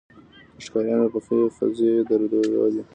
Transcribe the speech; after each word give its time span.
د 0.55 0.57
ښکاریانو 0.65 1.13
پخې 1.13 1.37
خزې 1.55 1.87
یې 1.95 2.01
درلودې. 2.09 2.81